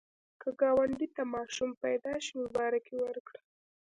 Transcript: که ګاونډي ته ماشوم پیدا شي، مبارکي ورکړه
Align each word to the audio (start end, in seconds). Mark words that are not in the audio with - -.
که 0.41 0.49
ګاونډي 0.59 1.07
ته 1.15 1.23
ماشوم 1.33 1.71
پیدا 1.83 2.13
شي، 2.25 2.33
مبارکي 2.43 2.95
ورکړه 2.99 3.41